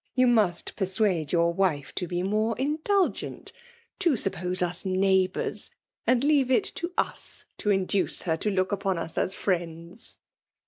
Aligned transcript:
You 0.15 0.25
must 0.25 0.75
persuade 0.75 1.31
your 1.31 1.53
wife 1.53 1.93
to 1.93 2.07
be 2.07 2.23
more 2.23 2.57
indulgent,— 2.57 3.51
to 3.99 4.15
suppose 4.15 4.59
us 4.63 4.83
neighbours; 4.83 5.69
and 6.07 6.23
leave 6.23 6.49
it 6.49 6.63
to 6.73 6.91
us 6.97 7.45
to 7.59 7.69
induce 7.69 8.23
her 8.23 8.35
to 8.37 8.49
look 8.49 8.71
upon 8.71 8.97
us 8.97 9.15
as 9.19 9.35
friends." 9.35 10.17